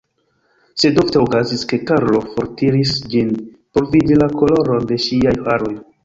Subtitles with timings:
[0.83, 3.29] Sed ofte okazis, ke Karlo fortiris ĝin
[3.77, 5.75] por vidi la koloron de ŝiaj haroj.